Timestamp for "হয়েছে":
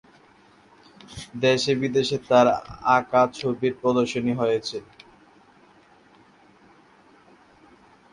4.33-4.77